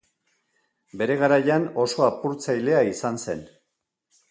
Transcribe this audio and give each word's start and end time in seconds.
Bere 1.01 1.17
garaian 1.23 1.67
oso 1.85 2.03
apurtzailea 2.07 2.83
izan 2.95 3.23
zen. 3.29 3.45